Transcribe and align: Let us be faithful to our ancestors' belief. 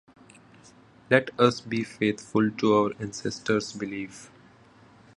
Let 1.11 1.29
us 1.39 1.61
be 1.61 1.83
faithful 1.83 2.49
to 2.49 2.73
our 2.73 2.91
ancestors' 2.99 3.71
belief. 3.73 4.31